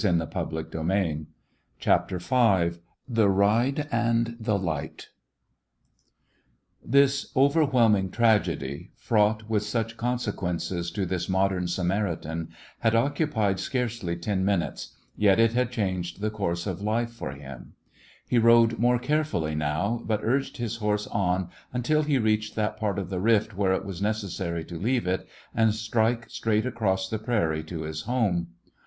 [0.01, 1.27] [W] The West Wan
[1.79, 2.07] Young
[2.73, 5.09] V THE RIDE AND THE LIGHT
[6.83, 14.15] THIS overwhelming tragedy, fraught with such consequences to this modem Samaritan, had occu pied scarcely
[14.15, 17.73] ten minutes, yet it had changed the course of life for him.
[18.27, 22.97] He rode more carefully now, but urged his horse on until he reached that part
[22.97, 27.07] of the rift where it was nec essary to leave it and strike straight across
[27.07, 28.47] the prairie to his home.